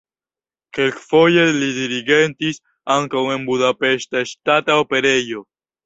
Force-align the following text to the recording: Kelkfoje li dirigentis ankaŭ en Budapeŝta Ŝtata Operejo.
Kelkfoje 0.77 1.43
li 1.59 1.69
dirigentis 1.77 2.63
ankaŭ 2.97 3.25
en 3.37 3.47
Budapeŝta 3.53 4.29
Ŝtata 4.35 4.85
Operejo. 4.87 5.51